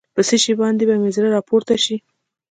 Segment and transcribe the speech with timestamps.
[0.15, 1.97] په څه شي باندې به مې زړه راپورته شي.